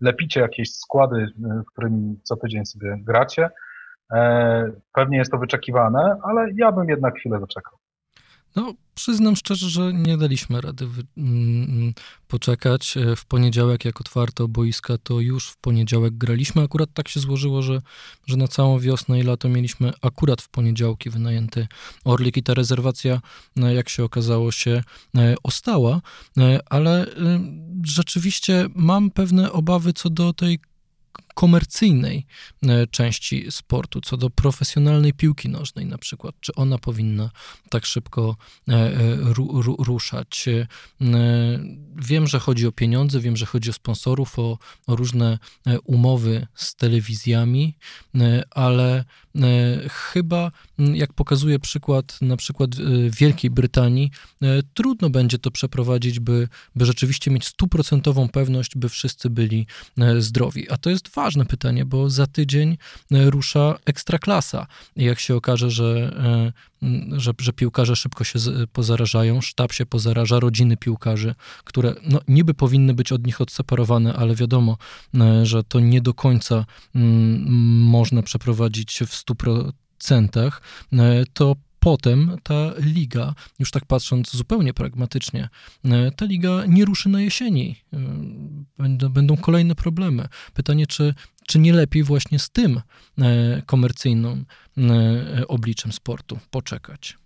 lepicie 0.01 0.41
jakieś 0.41 0.75
składy, 0.75 1.27
którymi 1.71 2.19
co 2.23 2.35
tydzień 2.35 2.65
sobie 2.65 2.97
gracie, 3.01 3.49
pewnie 4.93 5.17
jest 5.17 5.31
to 5.31 5.37
wyczekiwane, 5.37 6.17
ale 6.23 6.47
ja 6.55 6.71
bym 6.71 6.89
jednak 6.89 7.15
chwilę 7.15 7.39
zaczekał. 7.39 7.73
No, 8.55 8.73
przyznam 8.95 9.35
szczerze, 9.35 9.69
że 9.69 9.93
nie 9.93 10.17
daliśmy 10.17 10.61
rady 10.61 10.85
mm, 10.85 11.63
mm 11.63 11.93
poczekać. 12.27 12.97
E, 12.97 13.15
w 13.15 13.25
poniedziałek, 13.25 13.85
jak 13.85 14.01
otwarto 14.01 14.47
boiska, 14.47 14.97
to 14.97 15.19
już 15.19 15.49
w 15.49 15.57
poniedziałek 15.57 16.17
graliśmy. 16.17 16.61
Akurat 16.61 16.89
tak 16.93 17.07
się 17.07 17.19
złożyło, 17.19 17.61
że, 17.61 17.81
że 18.27 18.37
na 18.37 18.47
całą 18.47 18.79
wiosnę 18.79 19.19
i 19.19 19.23
lato 19.23 19.49
mieliśmy 19.49 19.91
akurat 20.01 20.41
w 20.41 20.49
poniedziałki 20.49 21.09
wynajęty 21.09 21.67
Orlik 22.03 22.37
i 22.37 22.43
ta 22.43 22.53
rezerwacja, 22.53 23.21
e, 23.57 23.73
jak 23.73 23.89
się 23.89 24.03
okazało, 24.03 24.51
się 24.51 24.83
ostała, 25.43 26.01
ale 26.69 27.05
rzeczywiście 27.83 28.65
mam 28.75 29.11
pewne 29.11 29.51
obawy 29.51 29.93
co 29.93 30.09
do 30.09 30.33
tej 30.33 30.59
komercyjnej 31.35 32.25
e, 32.63 32.87
części 32.87 33.51
sportu, 33.51 34.01
co 34.01 34.17
do 34.17 34.29
profesjonalnej 34.29 35.13
piłki 35.13 35.49
nożnej 35.49 35.85
na 35.85 35.97
przykład, 35.97 36.35
czy 36.39 36.55
ona 36.55 36.77
powinna 36.77 37.29
tak 37.69 37.85
szybko 37.85 38.35
e, 38.69 38.73
e, 38.73 38.97
ruszać. 39.79 40.49
Wiem, 41.95 42.27
że 42.27 42.39
chodzi 42.39 42.67
o 42.67 42.71
pieniądze, 42.71 43.19
wiem, 43.19 43.37
że 43.37 43.45
chodzi 43.45 43.69
o 43.69 43.73
sponsorów, 43.73 44.39
o, 44.39 44.57
o 44.87 44.95
różne 44.95 45.39
umowy 45.83 46.47
z 46.55 46.75
telewizjami, 46.75 47.77
ale 48.51 49.05
chyba, 49.89 50.51
jak 50.77 51.13
pokazuje 51.13 51.59
przykład 51.59 52.21
na 52.21 52.37
przykład 52.37 52.69
Wielkiej 53.09 53.51
Brytanii, 53.51 54.11
trudno 54.73 55.09
będzie 55.09 55.39
to 55.39 55.51
przeprowadzić, 55.51 56.19
by, 56.19 56.47
by 56.75 56.85
rzeczywiście 56.85 57.31
mieć 57.31 57.45
stuprocentową 57.45 58.29
pewność, 58.29 58.75
by 58.75 58.89
wszyscy 58.89 59.29
byli 59.29 59.67
zdrowi. 60.19 60.69
A 60.69 60.77
to 60.77 60.89
jest 60.89 61.09
ważne 61.09 61.24
ważne 61.25 61.45
pytanie, 61.45 61.85
bo 61.85 62.09
za 62.09 62.27
tydzień 62.27 62.77
e, 63.11 63.29
rusza 63.29 63.75
ekstraklasa. 63.85 64.67
Jak 64.95 65.19
się 65.19 65.35
okaże, 65.35 65.71
że, 65.71 66.15
e, 66.83 67.19
że, 67.19 67.31
że 67.39 67.53
piłkarze 67.53 67.95
szybko 67.95 68.23
się 68.23 68.39
pozarażają, 68.73 69.41
sztab 69.41 69.73
się 69.73 69.85
pozaraża, 69.85 70.39
rodziny 70.39 70.77
piłkarzy, 70.77 71.35
które 71.63 71.95
no, 72.03 72.19
niby 72.27 72.53
powinny 72.53 72.93
być 72.93 73.11
od 73.11 73.25
nich 73.25 73.41
odseparowane, 73.41 74.13
ale 74.13 74.35
wiadomo, 74.35 74.77
e, 75.15 75.45
że 75.45 75.63
to 75.63 75.79
nie 75.79 76.01
do 76.01 76.13
końca 76.13 76.65
można 77.95 78.21
przeprowadzić 78.21 78.99
w 79.07 79.13
100%, 79.13 80.51
to 81.33 81.55
potem 81.85 82.37
ta 82.43 82.73
liga, 82.95 83.33
już 83.59 83.71
tak 83.71 83.85
patrząc 83.85 84.31
zupełnie 84.31 84.73
pragmatycznie, 84.73 85.49
e, 85.85 86.11
ta 86.11 86.25
liga 86.25 86.65
nie 86.67 86.85
ruszy 86.85 87.09
na 87.09 87.21
jesieni. 87.21 87.75
E, 88.79 89.09
będą, 89.09 89.37
kolejne 89.37 89.75
problemy. 89.75 90.27
Pytanie, 90.53 90.87
czy, 90.87 91.13
czy 91.47 91.59
nie 91.59 91.73
lepiej 91.73 92.03
właśnie 92.03 92.39
z 92.39 92.49
tym 92.49 92.77
e, 92.77 93.61
komercyjnym 93.65 94.45
obliczem 95.47 95.91
sportu 95.91 96.37
poczekać? 96.51 97.17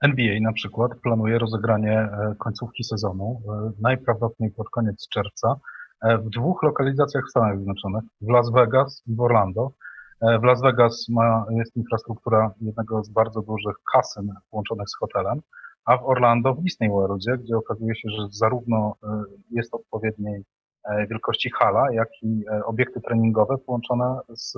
NBA 0.00 0.40
na 0.40 0.52
przykład 0.52 0.92
planuje 1.02 1.38
rozegranie 1.38 2.08
końcówki 2.38 2.84
sezonu, 2.84 3.42
najprawdopodobniej 3.80 4.50
pod 4.50 4.68
koniec 4.70 5.08
czerwca, 5.08 5.56
w 6.02 6.30
dwóch 6.30 6.62
lokalizacjach 6.62 7.24
w 7.26 7.30
Stanach 7.30 7.56
Zjednoczonych, 7.56 8.04
w 8.20 8.28
Las 8.28 8.52
Vegas 8.52 9.02
i 9.06 9.14
w 9.14 9.20
Orlando. 9.20 9.72
E, 10.20 10.38
w 10.38 10.42
Las 10.44 10.62
Vegas 10.62 11.08
ma, 11.08 11.46
jest 11.50 11.76
infrastruktura 11.76 12.54
jednego 12.60 13.04
z 13.04 13.08
bardzo 13.08 13.42
dużych 13.42 13.76
kasyn 13.92 14.32
połączonych 14.50 14.88
z 14.88 14.96
hotelem, 14.96 15.40
a 15.84 15.96
w 15.96 16.04
Orlando 16.04 16.54
w 16.54 16.62
Disney 16.62 16.90
Worldzie, 16.90 17.38
gdzie 17.38 17.56
okazuje 17.56 17.96
się, 17.96 18.08
że 18.10 18.28
zarówno 18.30 18.94
e, 19.02 19.22
jest 19.50 19.74
odpowiedniej 19.74 20.44
e, 20.84 21.06
wielkości 21.06 21.50
hala, 21.50 21.92
jak 21.92 22.08
i 22.22 22.44
obiekty 22.64 23.00
treningowe 23.00 23.58
połączone 23.58 24.20
z, 24.28 24.54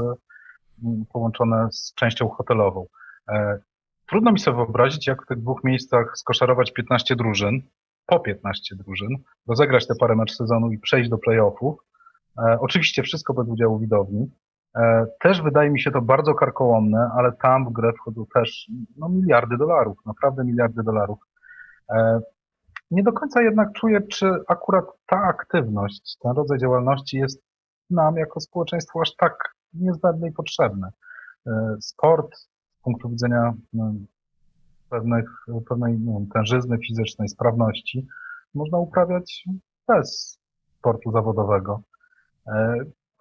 połączone 1.13 1.69
z 1.73 1.95
częścią 1.95 2.29
hotelową. 2.29 2.87
Trudno 4.09 4.33
mi 4.33 4.39
sobie 4.39 4.57
wyobrazić, 4.57 5.07
jak 5.07 5.23
w 5.23 5.27
tych 5.27 5.39
dwóch 5.39 5.65
miejscach 5.65 6.19
skoszarować 6.19 6.73
15 6.73 7.17
drużyn, 7.17 7.63
po 8.07 8.21
15 8.21 8.77
drużyn, 8.77 9.09
rozegrać 9.49 9.87
te 9.87 9.95
parę 10.01 10.17
mecz 10.17 10.33
sezonu 10.33 10.73
i 10.73 10.79
przejść 10.79 11.11
do 11.11 11.19
playoffów. 11.19 11.79
Oczywiście 12.61 13.03
wszystko 13.03 13.35
bez 13.35 13.49
udziału 13.49 13.79
widowni, 13.79 14.31
też 15.21 15.43
wydaje 15.43 15.71
mi 15.71 15.81
się 15.81 15.91
to 15.91 16.03
bardzo 16.03 16.35
karkołomne, 16.35 17.11
ale 17.17 17.33
tam 17.33 17.65
w 17.65 17.73
grę 17.73 17.93
wchodzą 17.93 18.27
też 18.35 18.71
no, 18.97 19.09
miliardy 19.09 19.57
dolarów, 19.57 19.99
naprawdę 20.07 20.45
miliardy 20.45 20.83
dolarów. 20.83 21.19
E, 21.91 22.21
nie 22.91 23.03
do 23.03 23.13
końca 23.13 23.43
jednak 23.43 23.73
czuję, 23.73 24.01
czy 24.01 24.31
akurat 24.49 24.85
ta 25.07 25.17
aktywność, 25.17 26.17
ten 26.23 26.33
rodzaj 26.33 26.59
działalności 26.59 27.19
jest 27.19 27.43
nam 27.91 28.17
jako 28.17 28.41
społeczeństwu 28.41 29.01
aż 29.01 29.17
tak 29.17 29.55
niezbędny 29.75 30.29
i 30.29 30.33
potrzebny. 30.33 30.89
E, 31.47 31.77
sport 31.81 32.37
z 32.37 32.49
punktu 32.83 33.09
widzenia 33.09 33.53
no, 33.73 33.93
pewnych, 34.91 35.45
pewnej 35.69 35.99
nie 35.99 36.13
wiem, 36.13 36.27
tężyzny 36.27 36.79
fizycznej, 36.79 37.29
sprawności 37.29 38.07
można 38.55 38.79
uprawiać 38.79 39.45
bez 39.89 40.39
sportu 40.79 41.13
zawodowego 41.13 41.83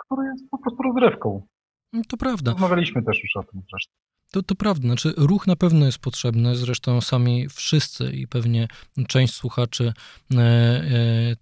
który 0.10 0.28
jest 0.28 0.50
po 0.52 0.58
prostu 0.58 0.84
rozrywką. 0.84 1.48
No, 1.94 2.02
to 2.08 2.18
prawda. 2.18 2.52
Rozmawialiśmy 2.52 3.04
też 3.04 3.24
już 3.24 3.36
o 3.36 3.44
tym 3.44 3.62
zresztą. 3.72 3.94
To, 4.32 4.44
to 4.44 4.56
prawda, 4.56 4.88
znaczy 4.88 5.14
ruch 5.18 5.48
na 5.48 5.56
pewno 5.56 5.86
jest 5.86 6.00
potrzebny, 6.00 6.56
zresztą 6.56 7.02
sami 7.02 7.50
wszyscy 7.50 8.12
i 8.12 8.28
pewnie 8.28 8.68
część 9.08 9.34
słuchaczy 9.34 9.94
e, 10.34 10.38
e, 10.38 10.82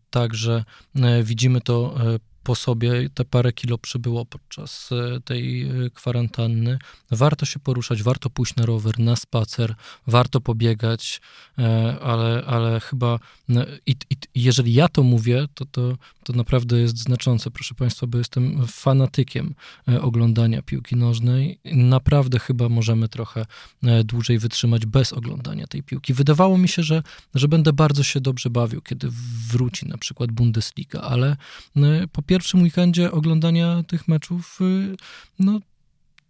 także 0.09 0.63
e, 0.95 1.23
widzimy 1.23 1.61
to 1.61 1.95
e, 1.99 2.19
po 2.47 2.55
sobie 2.55 3.09
te 3.13 3.25
parę 3.25 3.53
kilo 3.53 3.77
przybyło 3.77 4.25
podczas 4.25 4.89
e, 4.91 5.19
tej 5.21 5.61
e, 5.61 5.89
kwarantanny. 5.89 6.79
Warto 7.11 7.45
się 7.45 7.59
poruszać, 7.59 8.03
warto 8.03 8.29
pójść 8.29 8.55
na 8.55 8.65
rower, 8.65 8.99
na 8.99 9.15
spacer, 9.15 9.75
warto 10.07 10.41
pobiegać, 10.41 11.21
e, 11.57 11.97
ale, 12.01 12.43
ale 12.45 12.79
chyba 12.79 13.19
i, 13.85 13.95
i 14.35 14.43
jeżeli 14.43 14.73
ja 14.73 14.87
to 14.87 15.03
mówię, 15.03 15.47
to, 15.53 15.65
to, 15.65 15.97
to 16.23 16.33
naprawdę 16.33 16.79
jest 16.79 16.97
znaczące, 16.97 17.51
proszę 17.51 17.75
Państwa, 17.75 18.07
bo 18.07 18.17
jestem 18.17 18.67
fanatykiem 18.67 19.55
oglądania 20.01 20.61
piłki 20.61 20.95
nożnej. 20.95 21.59
Naprawdę 21.65 22.39
chyba 22.39 22.69
możemy 22.69 23.09
trochę 23.09 23.45
dłużej 24.03 24.39
wytrzymać 24.39 24.85
bez 24.85 25.13
oglądania 25.13 25.67
tej 25.67 25.83
piłki. 25.83 26.13
Wydawało 26.13 26.57
mi 26.57 26.67
się, 26.67 26.83
że, 26.83 27.03
że 27.35 27.47
będę 27.47 27.73
bardzo 27.73 28.03
się 28.03 28.21
dobrze 28.21 28.49
bawił, 28.49 28.81
kiedy 28.81 29.07
wróci 29.51 29.87
na 29.87 29.97
przykład 29.97 30.31
Bundesliga, 30.31 31.01
ale 31.01 31.37
po 32.11 32.21
pierwsze 32.21 32.36
pierwszym 32.37 32.61
weekendzie 32.61 33.11
oglądania 33.11 33.83
tych 33.87 34.07
meczów, 34.07 34.59
y, 34.61 34.95
no 35.39 35.59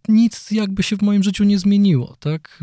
nic 0.08 0.50
jakby 0.50 0.82
się 0.82 0.96
w 0.96 1.02
moim 1.02 1.22
życiu 1.22 1.44
nie 1.44 1.58
zmieniło, 1.58 2.16
tak? 2.20 2.58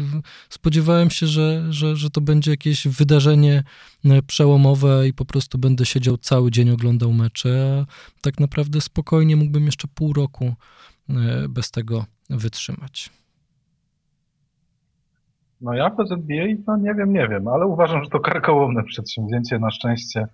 Spodziewałem 0.50 1.10
się, 1.10 1.28
że, 1.28 1.66
że, 1.70 1.96
że 1.96 2.10
to 2.10 2.22
będzie 2.22 2.52
jakieś 2.52 2.88
wydarzenie 2.88 3.64
y, 4.06 4.22
przełomowe 4.28 5.08
i 5.08 5.14
po 5.14 5.26
prostu 5.26 5.58
będę 5.58 5.86
siedział 5.86 6.18
cały 6.18 6.52
dzień, 6.52 6.70
oglądał 6.70 7.14
mecze, 7.14 7.86
a 8.18 8.22
tak 8.22 8.40
naprawdę 8.40 8.82
spokojnie 8.82 9.36
mógłbym 9.36 9.66
jeszcze 9.66 9.88
pół 9.88 10.14
roku 10.14 10.54
y, 11.10 11.14
bez 11.50 11.72
tego 11.72 12.06
wytrzymać. 12.30 13.10
No 15.62 15.74
ja 15.74 15.90
bez 15.90 16.12
NBA, 16.12 16.46
no 16.68 16.78
nie 16.78 16.96
wiem, 16.96 17.14
nie 17.14 17.28
wiem, 17.28 17.48
ale 17.48 17.66
uważam, 17.66 18.04
że 18.04 18.10
to 18.10 18.20
karkołomne 18.20 18.84
przedsięwzięcie. 18.84 19.60
Na 19.60 19.72
szczęście 19.72 20.28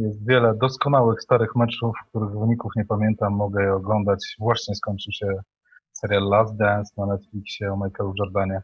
jest 0.00 0.26
wiele 0.26 0.54
doskonałych, 0.54 1.22
starych 1.22 1.56
meczów, 1.56 1.96
których 2.08 2.30
wyników 2.30 2.72
nie 2.76 2.84
pamiętam, 2.84 3.32
mogę 3.32 3.62
je 3.62 3.74
oglądać. 3.74 4.36
Właśnie 4.38 4.74
skończył 4.74 5.12
się 5.12 5.26
serial 5.92 6.28
Last 6.28 6.56
Dance 6.56 6.92
na 6.96 7.06
Netflixie 7.06 7.72
o 7.72 7.76
Michaelu 7.76 8.14
Jordanie, 8.18 8.62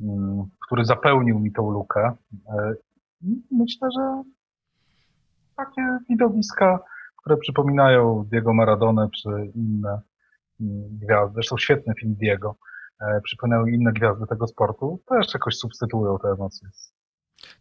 mm, 0.00 0.44
który 0.66 0.84
zapełnił 0.84 1.38
mi 1.38 1.52
tą 1.52 1.70
lukę. 1.70 2.12
E, 2.48 2.74
myślę, 3.50 3.88
że 3.96 4.22
takie 5.56 5.98
widowiska, 6.08 6.78
które 7.16 7.36
przypominają 7.36 8.24
Diego 8.30 8.54
Maradona 8.54 9.08
czy 9.22 9.30
inne 9.54 10.00
mm, 10.60 10.98
gwiazdy, 11.02 11.34
zresztą 11.34 11.58
świetny 11.58 11.94
film 12.00 12.14
Diego, 12.14 12.56
e, 13.00 13.20
przypominają 13.20 13.66
inne 13.66 13.92
gwiazdy 13.92 14.26
tego 14.26 14.46
sportu, 14.46 15.00
też 15.06 15.34
jakoś 15.34 15.56
substytuują 15.56 16.18
te 16.18 16.28
emocje. 16.28 16.68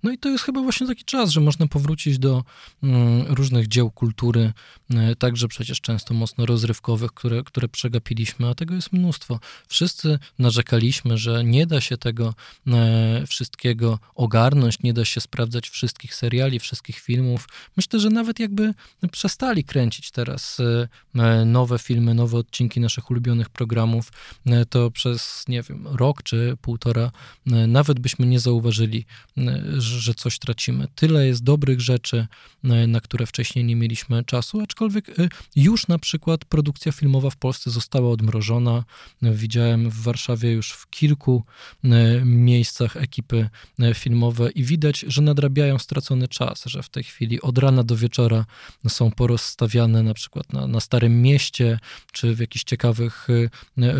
No 0.04 0.12
i 0.12 0.18
to 0.18 0.30
jest 0.30 0.44
chyba 0.44 0.62
właśnie 0.62 0.88
taki 0.88 1.04
czas, 1.04 1.30
że 1.30 1.42
można 1.42 1.68
powrócić 1.68 2.20
do 2.20 2.44
mm, 2.84 3.26
różnych 3.28 3.68
dzieł 3.68 3.92
kultury, 3.92 4.54
e, 4.90 5.16
także 5.16 5.48
przecież 5.48 5.82
często 5.82 6.14
mocno 6.14 6.46
rozrywkowych, 6.46 7.12
które, 7.12 7.44
które 7.44 7.68
przegapiliśmy, 7.68 8.48
a 8.48 8.56
tego 8.56 8.76
jest 8.76 8.94
mnóstwo. 8.94 9.40
Wszyscy 9.68 10.20
narzekaliśmy, 10.40 11.18
że 11.18 11.44
nie 11.44 11.68
da 11.68 11.82
się 11.82 11.98
tego 11.98 12.34
e, 12.68 13.28
wszystkiego 13.28 14.00
ogarnąć, 14.16 14.80
nie 14.84 14.94
da 14.94 15.06
się 15.06 15.22
sprawdzać 15.22 15.70
wszystkich 15.70 16.16
seriali, 16.16 16.60
wszystkich 16.60 17.00
filmów. 17.00 17.48
Myślę, 17.78 18.00
że 18.00 18.10
nawet 18.10 18.40
jakby 18.40 18.74
przestali 19.12 19.64
kręcić 19.64 20.12
teraz 20.12 20.58
e, 21.16 21.46
nowe 21.46 21.80
filmy, 21.80 22.14
nowe 22.14 22.38
odcinki 22.38 22.80
naszych 22.80 23.12
ulubionych 23.12 23.50
programów, 23.50 24.12
to 24.70 24.92
przez, 24.92 25.46
nie 25.48 25.62
wiem, 25.62 25.88
rok 25.88 26.24
czy 26.24 26.58
półtora 26.62 27.12
nawet 27.68 28.00
byśmy 28.00 28.26
nie 28.26 28.40
zauważyli, 28.40 29.06
że 29.78 30.14
coś 30.14 30.40
tracimy. 30.40 30.88
Tyle 30.96 31.28
jest 31.28 31.44
dobrych 31.44 31.82
rzeczy, 31.82 32.28
e, 32.64 32.88
na 32.88 33.02
które 33.02 33.26
wcześniej 33.26 33.66
nie 33.66 33.76
mieliśmy 33.76 34.24
czasu, 34.24 34.62
aczkolwiek 34.62 35.10
e, 35.10 35.30
już 35.56 35.88
na 35.88 36.00
przykład 36.00 36.46
produkcja 36.46 36.92
filmowa 36.92 37.30
w 37.30 37.38
Polsce 37.38 37.72
została 37.72 38.10
odmrożona. 38.10 38.84
Widziałem 39.22 39.90
w 39.90 40.02
Warszawie 40.02 40.52
już 40.52 40.72
w 40.72 40.90
kilku 40.90 41.44
e, 41.84 42.22
miejscach 42.26 42.98
ekipy 42.98 43.50
filmowe 43.94 44.52
i 44.52 44.64
widać, 44.64 45.06
że 45.08 45.22
nadrabiają 45.22 45.80
stracony 45.80 46.28
czas, 46.28 46.64
że 46.66 46.84
w 46.84 46.90
tej 46.90 47.04
chwili 47.04 47.42
od 47.42 47.58
rana 47.58 47.84
do 47.84 47.96
wieczora 47.96 48.46
są 48.88 49.12
porozstawiane 49.12 50.04
na 50.04 50.14
przykład 50.14 50.54
na, 50.54 50.68
na 50.68 50.80
Starym 50.80 51.22
Mieście, 51.22 51.80
czy 52.12 52.36
w 52.36 52.40
jakichś 52.40 52.64
ciekawych 52.64 53.28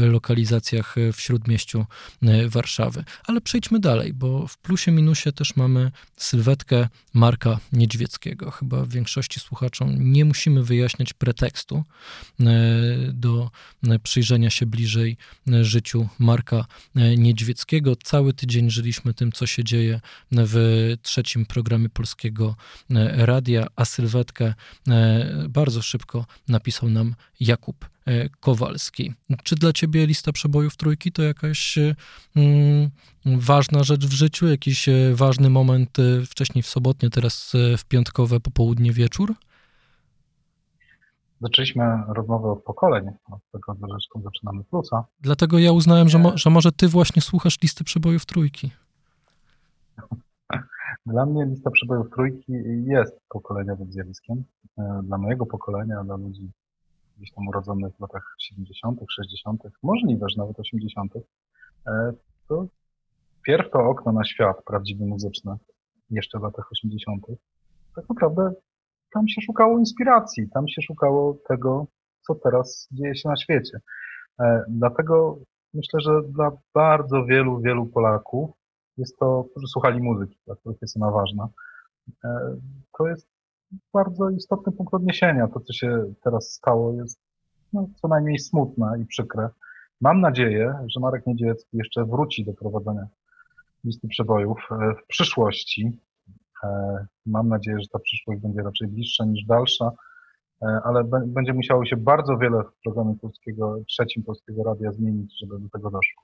lokalizacjach 0.02 0.96
w 1.14 1.22
Śródmieściu 1.22 1.86
Warszawy. 2.48 3.04
Ale 3.28 3.42
przejdźmy 3.42 3.80
dalej, 3.80 4.14
bo 4.14 4.48
w 4.48 4.58
plusie 4.58 4.92
minusie 4.92 5.32
też 5.32 5.55
mamy 5.56 5.92
sylwetkę 6.18 6.90
Marka 7.14 7.60
Niedźwieckiego. 7.74 8.52
Chyba 8.52 8.86
większości 8.86 9.40
słuchaczom 9.40 10.12
nie 10.12 10.26
musimy 10.26 10.64
wyjaśniać 10.64 11.14
pretekstu 11.14 11.84
e, 12.40 12.44
do 13.14 13.52
e, 13.88 14.00
przyjrzenia 14.00 14.50
się 14.50 14.66
bliżej 14.66 15.18
e, 15.52 15.64
życiu 15.64 16.10
Marka 16.20 16.66
Niedźwieckiego. 17.18 17.96
Cały 17.96 18.34
tydzień 18.34 18.70
żyliśmy 18.70 19.14
tym, 19.14 19.32
co 19.32 19.48
się 19.48 19.64
dzieje 19.64 20.02
w 20.32 20.94
trzecim 21.02 21.46
programie 21.46 21.90
polskiego 21.90 22.56
radia, 23.14 23.68
a 23.76 23.86
sylwetkę 23.86 24.54
bardzo 25.50 25.82
szybko 25.82 26.26
napisał 26.48 26.90
nam 26.90 27.16
Jakub 27.40 27.95
Kowalski. 28.40 29.14
Czy 29.44 29.56
dla 29.56 29.74
ciebie 29.74 30.06
lista 30.06 30.32
przebojów 30.32 30.78
trójki 30.78 31.12
to 31.12 31.24
jakaś 31.24 31.78
mm, 32.36 32.90
ważna 33.26 33.84
rzecz 33.84 34.06
w 34.06 34.12
życiu, 34.12 34.48
jakiś 34.48 34.90
e, 34.90 35.16
ważny 35.16 35.50
moment 35.50 36.00
e, 36.00 36.22
wcześniej 36.22 36.64
w 36.64 36.68
sobotnie, 36.68 37.10
teraz 37.10 37.54
e, 37.56 37.78
w 37.78 37.86
piątkowe 37.86 38.40
popołudnie, 38.40 38.92
wieczór? 38.92 39.34
Zaczęliśmy 41.42 41.84
rozmowę 42.08 42.52
od 42.52 42.64
pokoleń, 42.64 43.06
od 43.32 43.42
tego 43.52 43.76
zresztą 43.90 44.22
zaczynamy 44.22 44.64
plusa. 44.64 45.06
Dlatego 45.20 45.60
ja 45.60 45.72
uznałem, 45.72 46.10
że, 46.10 46.18
mo, 46.18 46.38
że 46.38 46.50
może 46.50 46.72
ty 46.72 46.88
właśnie 46.88 47.22
słuchasz 47.22 47.62
listy 47.62 47.84
przebojów 47.84 48.26
trójki. 48.26 48.72
Dla 51.06 51.26
mnie 51.26 51.46
lista 51.46 51.72
przebojów 51.72 52.10
trójki 52.10 52.54
jest 52.86 53.20
pokoleniowym 53.30 53.92
zjawiskiem. 53.92 54.44
Dla 55.04 55.18
mojego 55.18 55.46
pokolenia, 55.46 56.04
dla 56.04 56.16
ludzi 56.16 56.52
gdzieś 57.18 57.32
tam 57.32 57.48
urodzonych 57.48 57.96
w 57.96 58.00
latach 58.00 58.36
70., 58.40 59.00
60., 59.16 59.62
możliwe, 59.84 60.26
że 60.30 60.38
nawet 60.38 60.60
80., 60.60 61.14
to 62.48 62.68
pierw 63.46 63.72
to 63.72 63.80
okno 63.80 64.12
na 64.12 64.24
świat 64.24 64.64
prawdziwy 64.66 65.06
muzyczny, 65.06 65.56
jeszcze 66.10 66.40
w 66.40 66.44
latach 66.44 66.72
80., 66.72 67.26
tak 67.96 68.10
naprawdę 68.10 68.54
tam 69.14 69.28
się 69.28 69.42
szukało 69.42 69.80
inspiracji, 69.80 70.50
tam 70.50 70.68
się 70.68 70.82
szukało 70.82 71.38
tego, 71.48 71.88
co 72.22 72.36
teraz 72.36 72.88
dzieje 72.92 73.16
się 73.16 73.30
na 73.30 73.38
świecie. 73.38 73.80
E, 74.40 74.64
dlatego 74.70 75.38
myślę, 75.74 76.00
że 76.00 76.22
dla 76.30 76.52
bardzo 76.74 77.26
wielu, 77.26 77.62
wielu 77.62 77.86
Polaków 77.86 78.52
jest 78.98 79.18
to, 79.18 79.46
którzy 79.52 79.68
słuchali 79.68 80.02
muzyki, 80.02 80.38
dla 80.46 80.56
których 80.56 80.78
jest 80.82 80.98
ona 80.98 81.12
ważna, 81.12 81.48
e, 82.24 82.56
to 82.98 83.08
jest 83.08 83.35
bardzo 83.94 84.30
istotny 84.30 84.74
punkt 84.74 84.94
odniesienia. 84.94 85.48
To, 85.48 85.60
co 85.60 85.74
się 85.74 86.14
teraz 86.24 86.52
stało, 86.52 86.94
jest 86.94 87.20
no, 87.74 87.88
co 87.96 88.08
najmniej 88.08 88.40
smutne 88.40 88.98
i 89.02 89.06
przykre. 89.06 89.50
Mam 90.02 90.22
nadzieję, 90.22 90.74
że 90.88 91.00
Marek 91.00 91.28
Niedziecki 91.28 91.78
jeszcze 91.78 92.06
wróci 92.06 92.46
do 92.46 92.54
prowadzenia 92.54 93.08
listy 93.84 94.08
przebojów 94.08 94.68
e, 94.72 94.94
w 95.04 95.08
przyszłości. 95.08 96.00
E, 96.64 97.06
mam 97.26 97.50
nadzieję, 97.50 97.78
że 97.80 97.88
ta 97.88 98.00
przyszłość 98.00 98.42
będzie 98.42 98.62
raczej 98.62 98.88
bliższa 98.88 99.26
niż 99.26 99.46
dalsza, 99.46 99.92
e, 100.62 100.80
ale 100.84 101.04
będzie 101.26 101.54
musiało 101.54 101.86
się 101.86 101.98
bardzo 101.98 102.38
wiele 102.38 102.64
w 102.64 102.82
programie 102.84 103.16
polskiego, 103.22 103.78
trzecim 103.88 104.24
polskiego 104.24 104.64
radia 104.64 104.92
zmienić, 104.92 105.40
żeby 105.40 105.60
do 105.60 105.70
tego 105.70 105.92
doszło. 105.92 106.24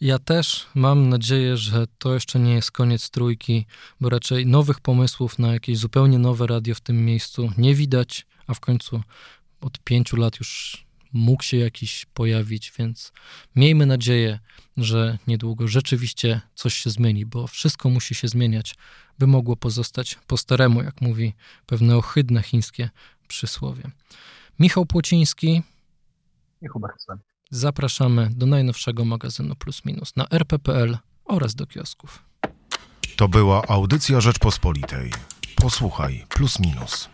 Ja 0.00 0.18
też 0.18 0.66
mam 0.74 1.08
nadzieję, 1.08 1.56
że 1.56 1.86
to 1.98 2.14
jeszcze 2.14 2.40
nie 2.40 2.54
jest 2.54 2.70
koniec 2.70 3.10
trójki, 3.10 3.66
bo 4.00 4.08
raczej 4.08 4.46
nowych 4.46 4.80
pomysłów 4.80 5.38
na 5.38 5.52
jakieś 5.52 5.78
zupełnie 5.78 6.18
nowe 6.18 6.46
radio 6.46 6.74
w 6.74 6.80
tym 6.80 7.04
miejscu 7.04 7.50
nie 7.58 7.74
widać, 7.74 8.26
a 8.46 8.54
w 8.54 8.60
końcu 8.60 9.02
od 9.60 9.78
pięciu 9.78 10.16
lat 10.16 10.38
już 10.38 10.84
mógł 11.12 11.42
się 11.42 11.56
jakiś 11.56 12.06
pojawić, 12.14 12.72
więc 12.78 13.12
miejmy 13.56 13.86
nadzieję, 13.86 14.38
że 14.76 15.18
niedługo 15.26 15.68
rzeczywiście 15.68 16.40
coś 16.54 16.74
się 16.74 16.90
zmieni, 16.90 17.26
bo 17.26 17.46
wszystko 17.46 17.90
musi 17.90 18.14
się 18.14 18.28
zmieniać, 18.28 18.74
by 19.18 19.26
mogło 19.26 19.56
pozostać 19.56 20.18
po 20.26 20.36
staremu, 20.36 20.82
jak 20.82 21.00
mówi 21.00 21.34
pewne 21.66 21.96
ohydne 21.96 22.42
chińskie 22.42 22.90
przysłowie. 23.28 23.82
Michał 24.58 24.86
Płociński 24.86 25.62
i 26.62 26.68
Hubert 26.68 27.06
Zapraszamy 27.50 28.30
do 28.34 28.46
najnowszego 28.46 29.04
magazynu 29.04 29.54
Plus 29.56 29.84
Minus 29.84 30.16
na 30.16 30.26
rp.pl 30.30 30.98
oraz 31.24 31.54
do 31.54 31.66
kiosków. 31.66 32.22
To 33.16 33.28
była 33.28 33.62
audycja 33.68 34.20
Rzeczpospolitej. 34.20 35.12
Posłuchaj 35.56 36.24
Plus 36.28 36.60
Minus. 36.60 37.08